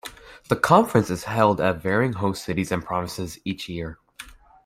[0.49, 3.99] The conference is held at varying host cities and provinces each year.